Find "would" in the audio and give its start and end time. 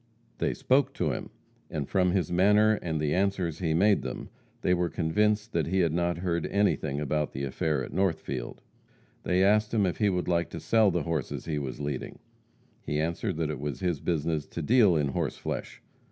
10.09-10.27